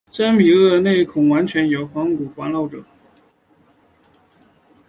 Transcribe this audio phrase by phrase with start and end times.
[0.09, 2.83] 真鳄类的内鼻孔完全由翼骨环绕者。